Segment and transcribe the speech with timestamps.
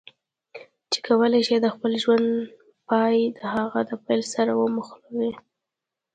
[0.91, 2.27] چې کولای شي د خپل ژوند
[2.89, 5.31] پای د هغه د پیل سره وموښلوي.